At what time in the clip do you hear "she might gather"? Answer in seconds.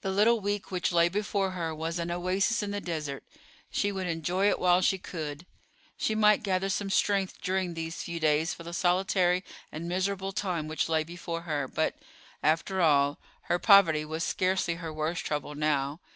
5.96-6.68